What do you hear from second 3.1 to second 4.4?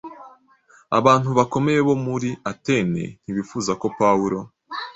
ntibifuzaga ko Pawulo,